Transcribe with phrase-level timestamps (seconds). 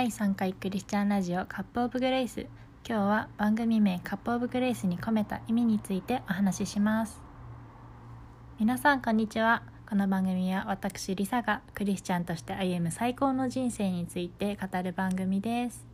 [0.00, 2.46] 第3回クリスチャンラジオカップオブグレイス。
[2.88, 7.20] 今日は番組名カップオブグレイスに込めた意味についてお話しします。
[8.58, 9.62] 皆さんこんにちは。
[9.86, 15.84] この番組は私リサがクリスチャンとして歩む最高の人生について語る番組です。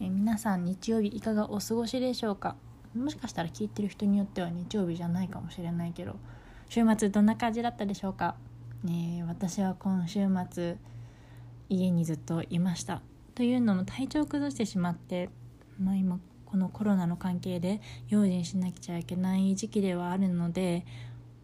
[0.00, 2.54] え皆さん日曜日いかがお過ごしでしょうか？
[2.94, 6.14] もしかしたら聞いてる人によっては日曜日じゃないかもしれないけど
[6.68, 8.36] 週末どんな感じだったでしょうか？
[8.84, 10.76] ね私は今週末
[11.70, 13.00] 家にずっといました。
[13.34, 15.30] というのも体調を崩してしまって、
[15.80, 20.84] まあ、今このコロナの関係で用心しなくちゃいけない時期ではあるので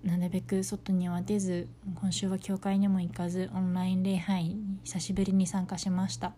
[0.03, 1.69] なるべく外には出ず
[2.01, 6.35] 今週は教会にも行かずオンライン礼拝に久しぶりに参加しました。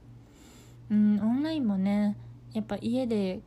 [0.91, 2.17] うんオンラインもね
[2.53, 3.41] やっぱ家で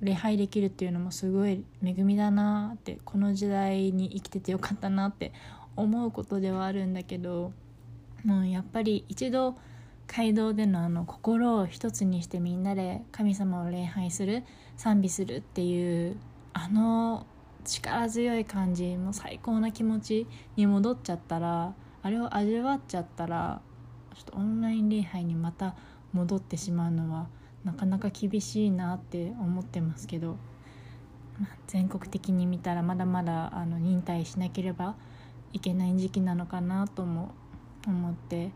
[0.00, 5.32] 礼拝できるっていうのもすごい恵みだなってこの時代に生きててよかったなって
[5.76, 7.52] 思うことではあるんだけど
[8.24, 9.56] もうやっぱり一度
[10.12, 14.42] 街道でのあの心を一つにしてみんなで神様を礼拝する
[14.76, 16.16] 賛美するっていう
[16.52, 17.24] あの
[17.64, 23.60] 力強い感じもう最高な気持ちに戻っちゃったらあれを味わっちゃったら
[24.16, 25.76] ちょっとオンライン礼拝にまた
[26.12, 27.28] 戻ってしまうのは
[27.62, 30.38] なかなか厳しいなって思ってますけど、
[31.38, 34.96] まあ、全国的に見たらまだまだあの忍耐しなければ
[35.52, 37.32] いけない時期なのかなとも
[37.86, 38.50] 思って。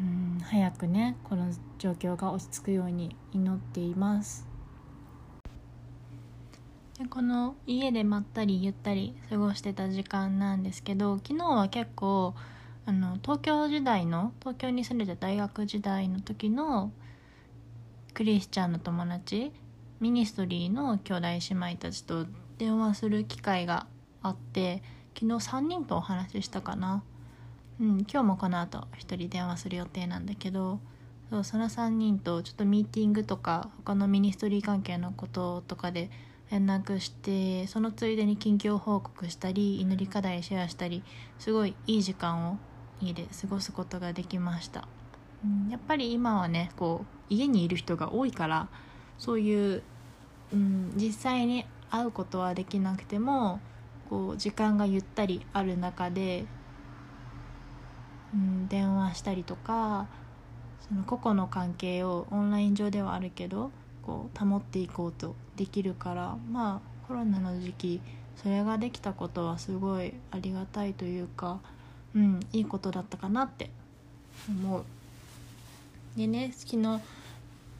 [0.00, 4.46] うん早くねこの状況が落ち着くように祈っています。
[6.98, 12.34] でこの家でまったりゆったり過ごしてた時間なんですけど昨日は結構
[12.86, 16.92] あの東京時代の東京に住んでた大学時代の時の
[18.12, 19.52] クリスチャンの友達
[20.00, 22.26] ministry の兄弟姉妹たちと
[22.58, 23.86] 電話する機会が
[24.22, 24.82] あって
[25.14, 27.02] 昨日3人とお話ししたかな。
[27.80, 30.78] うん、今日もこの後1人電話する予定なんだけど
[31.30, 36.10] そうその3人とちょっとミーティングとか他の ministry 関係のこととかで
[36.50, 41.02] 連絡してそのついでに近況報告したり祈り課題シェアしたり
[41.38, 42.58] すごいいい時間を
[43.00, 44.86] 家で過ごすことができました、
[45.42, 48.68] うん、やっぱり今はねこう家にいる人が多いから
[49.16, 49.82] そういう、
[50.52, 53.60] うん、実際に会うことはできなくても
[54.10, 56.44] こう時間がゆったりある中で
[58.34, 60.06] うん、電話したりとか
[60.88, 63.70] その個々の関係をオンライン上ではあるけど
[64.02, 68.00] こう保っていこうとできるからまあコロナの時期
[68.36, 71.60] それができたことはすごいありがたいというか、
[72.14, 73.70] うん、いいことだったかなって
[74.48, 74.84] 思う。
[76.16, 77.00] でね昨日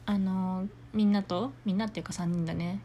[0.05, 2.79] あのみんなとみんなっていうか3人だね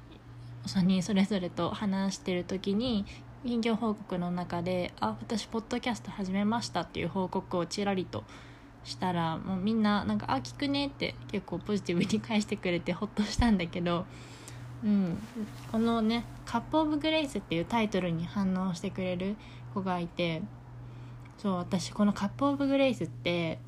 [0.66, 3.04] 3人それぞれと話してる時に
[3.46, 8.24] 近況報告の中で「あ私ポッドキャスト始めました」っていう報告をちらりと
[8.82, 14.04] したらもうみんななんか「あ聞くね」って結構ポジティブに返してくれてほっとしたんだけど、
[14.84, 15.18] うん、
[15.70, 19.36] このね「カップ・オブ・グレイス」っていうタイトルに反応してくれる
[19.72, 20.42] 子がいて
[21.38, 23.60] そう私この「カップ・オブ・グレイス」って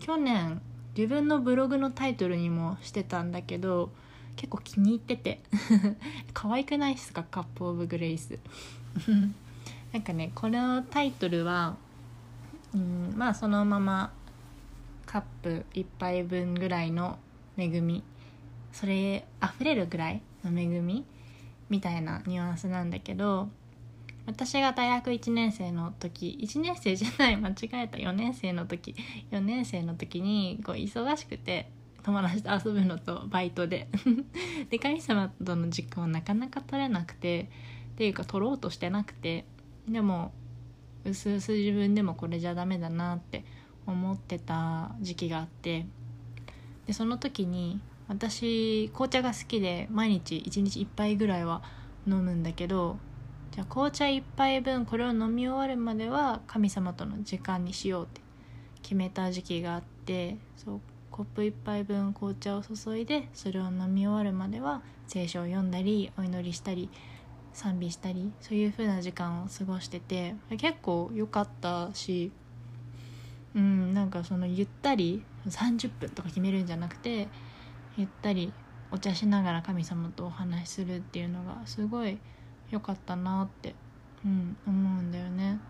[0.00, 0.62] 去年
[0.96, 3.90] 自分のブログのタイトルにもしてたんだけど
[4.36, 5.42] 結構気に入ってて
[6.32, 8.38] 可愛くないですかカップ・オブ・グレイス。
[9.92, 11.76] なんかねこのタイトルは
[12.74, 14.12] うんまあそのまま
[15.06, 17.18] カップ1杯分ぐらいの
[17.56, 18.02] 恵み
[18.72, 21.04] それ溢れるぐらいの恵み
[21.70, 23.48] みたいなニュアンスなんだけど
[24.26, 28.94] 私が大学1年生の時1年生じゃない間違えた4年生の時
[29.30, 31.70] 4年生の時にこう忙しくて
[32.02, 33.88] 友達と遊ぶのとバイトで。
[34.68, 37.48] で神様との時間をなかなか取れなくて
[37.96, 39.44] ていうか取ろうとしてなくて
[39.88, 40.32] でも
[41.04, 43.44] うすうす自分でもこれじゃダメだなって
[43.86, 45.86] 思ってた時期があって
[46.86, 51.62] でその時に私紅茶が好きで毎日1日1杯ぐらいは
[52.06, 52.98] 飲むんだけど
[53.52, 58.20] じゃあ紅茶1杯分これを飲み終わるまでは神様との時間にしようって
[58.82, 60.80] 決めた時期があってそう
[61.10, 66.90] コップ1杯分紅茶を注いでそれを飲み終わるまでは聖書を読んだりお祈りしたり
[67.54, 72.32] 賛美したりそういう風な時間を過ごしてて結構良かったし
[73.54, 77.28] うんなんかそのゆったり30分とか決めるんじゃなくて
[77.96, 78.52] ゆったり
[78.90, 82.18] お茶しながら神様とお話しするっていうのがすごい
[82.70, 83.74] 良かったなって、
[84.24, 85.60] うん、思うんだよね。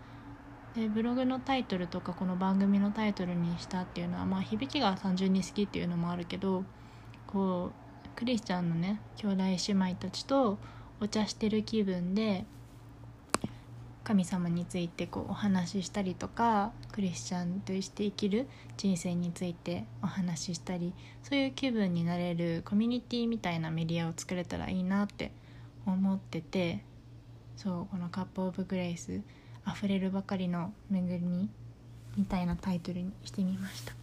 [0.75, 6.65] でブログのタイトルとかこの番組のタイトルにしたっていうのはまあ響きが単純に好きっていうのもあるけど
[7.27, 10.57] こうクリスチャンのね兄弟姉妹たちと
[11.01, 12.45] お茶してる気分で
[14.05, 18.47] 神様についてこうお話ししたりとかクリスチャンとして生きる
[18.77, 20.93] 人生についてお話ししたり
[21.23, 25.31] そういう気分になれるコミュニティみたいなメディアを作れたらいいなって
[25.87, 26.83] 思ってて
[27.57, 29.21] そうこの「カップ・オブ・グレイス」
[29.67, 31.49] 「溢れるばかりの恵み」
[32.15, 33.93] みたいなタイトルにしてみました。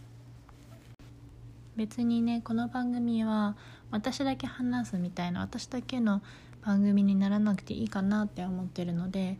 [1.75, 3.55] 別にねこの番組は
[3.89, 6.21] 私だけ話すみたいな私だけの
[6.65, 9.37] 番組にならなくていいかなって思ってるので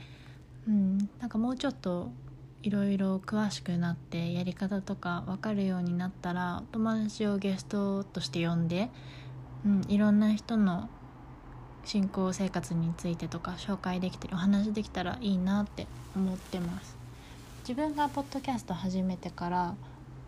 [0.67, 2.11] うん、なんかもうちょっと
[2.61, 8.89] いろいろ詳しくなってやり方とか分かるようになったら友達をゲストとして呼んで、
[9.65, 10.89] うん、いろんな人の
[11.83, 16.95] 信仰生活についてとか紹介できてるお話できたらいいなって思ってます。
[17.67, 19.75] 自分がポッドキャスト始めてから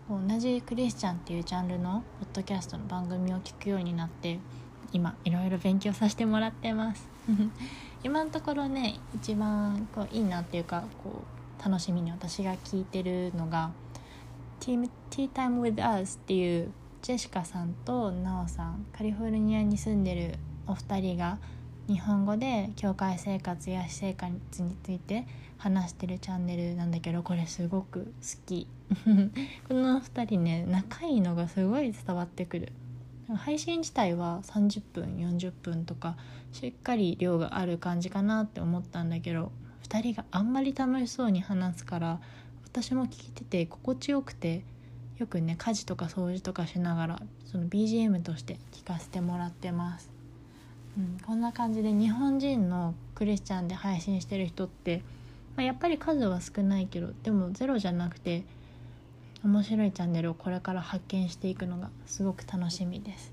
[0.09, 4.39] 同じクリスチャンっていうジャンルのポッドキャストの番組を聞くようになって
[4.95, 7.06] 今いろいろ勉強させてもらってます。
[8.01, 11.21] 今のところね一番こういいなっていうかこ
[11.59, 13.71] う楽しみに私が聞いてるのが
[14.62, 16.71] 「Tea Time with Us」っていう
[17.01, 21.39] ジェシカさんとナオさんカリフォルニアに住んでるお二人が
[21.89, 25.27] 日本語で教会生活や私生活について
[25.57, 28.12] 話してるチャンネルなんだけどこれすごく好
[28.45, 28.68] き。
[29.68, 32.71] この2人ね仲いいのがすごい伝わってくる。
[33.33, 36.16] 配信自体は30分40分とか
[36.51, 39.51] しっかり量がある感じかなって思ったんだけど
[39.88, 42.19] 2人があんまり楽しそうに話すから
[42.66, 44.63] 私も聞いてて心地よくて
[45.18, 50.10] よくね家事とか掃除とかしながらその BGM として聞かせてもらってます、
[50.98, 55.01] うん、こんな感じで日本人のクリスチャンで配信してる人って、
[55.56, 58.44] まあ、やっぱり数は少ないけどでもゼロじゃなくて
[59.45, 63.31] 面白いチャンネルをこれから発見していくのがすごく楽しみです。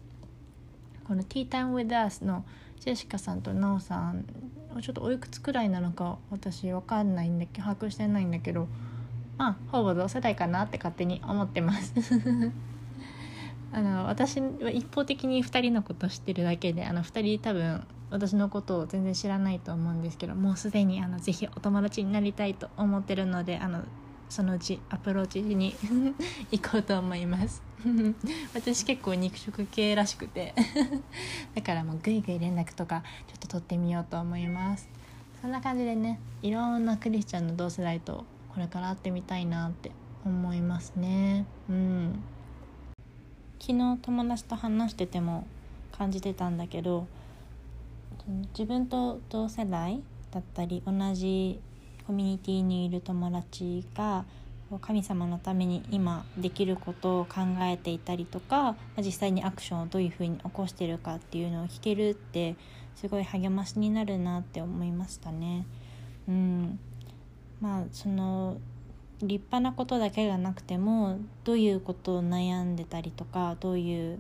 [1.05, 2.45] この「Tea Time with Us」の
[2.81, 4.27] ジェシカさんとナオさん
[4.83, 8.69] ちょっとおいくつくらいなのか私分かんないんだけど把握してないんだけど
[9.39, 11.95] まあほぼ同世代かなって勝手に思ってます。
[13.73, 23.83] あの私は一方的に2人のこと知ってるだけであの2人多分私のことを全然知らないと思うんですけどもうすでにあのぜひお友達になりたいと思ってるのであの
[24.33, 25.75] そのうちアプローチに
[26.51, 27.63] 行こうと思います。
[28.55, 30.55] 私結構肉食系らしくて。
[31.55, 34.89] だからもうグイグイ連絡とかちょっと取ってみようと思います。
[35.43, 38.25] そんな感じでねいろんなクリスチャンの同世代と
[38.55, 39.93] これから会ってみたいなって
[40.25, 41.45] 思いますね。
[41.69, 42.23] うん。
[43.61, 45.47] 昨日友達と話してても
[45.93, 47.07] 感じてたんだけど
[48.59, 51.61] 自分と同世代だったり同じ
[52.13, 54.27] コミュニティにいる友達が
[54.83, 62.55] 神様のために今できることを考えていたりとか実際にアクションをどういうふうに起こしてるかっていうのを聞けるって
[62.97, 65.65] すごい励ましになるなって思いましたね。
[66.29, 66.79] うん、
[67.63, 68.59] まあその
[69.23, 74.19] 立派なことだけがなくてもどういうことを悩んでたりとかどういう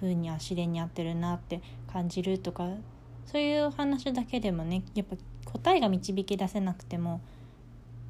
[0.00, 1.62] ふうに試練に遭ってるなって
[1.92, 2.66] 感じるとか
[3.24, 5.14] そういう話だけでもねやっぱ
[5.44, 7.20] 答えが導き出せなくても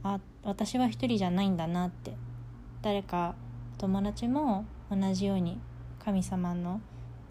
[0.02, 2.14] あ私は一人じゃないんだなって
[2.82, 3.34] 誰か
[3.78, 5.60] 友達も同じように
[6.04, 6.80] 神様の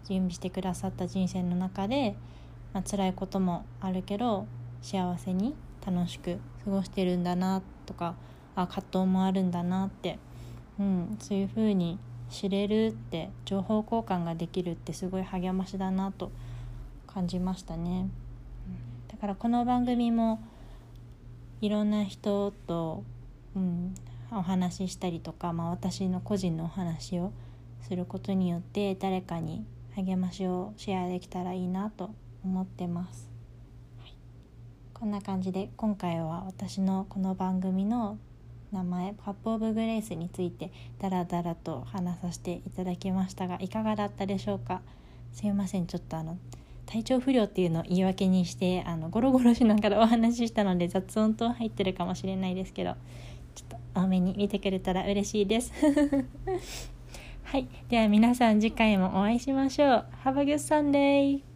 [0.04, 2.16] 準備してくださった人生の中で、
[2.72, 4.46] まあ辛いこともあるけど
[4.82, 5.54] 幸せに
[5.84, 8.14] 楽しく過ごしてるんだなとか
[8.54, 10.18] あ葛藤もあるんだなって、
[10.78, 11.98] うん、そういうふうに
[12.30, 16.30] 知れるって情報交換ができるってすごい励ましだなと
[17.06, 18.08] 感じましたね。
[19.20, 20.42] からこの番組も
[21.60, 23.04] いろんな人と、
[23.54, 23.94] うん、
[24.30, 27.30] お話ししたりとか、まあ、私の個人のお話を
[27.82, 33.28] することによって誰かに励ましをシェアできたらいいなと思ってます、
[33.98, 34.14] はい、
[34.94, 38.16] こんな感じで今回は私のこの番組の
[38.72, 44.80] 名前「カップ・オブ・グレイス」についてダラダラと話させていただきましたがいかがだったでしょうか？
[45.34, 46.38] すいませんちょっとあの
[46.90, 52.94] 体調不良っていうのを言い訳にしてあのゴロゴロしながらお話ししたので雑音と入ってるかもしれないですけど
[53.54, 55.72] ちょっと多めに見てくれたら嬉しいです。
[57.44, 57.66] はい。
[57.88, 60.04] では皆さん次回もお会いしましょう。
[60.24, 61.49] Have a good Sunday!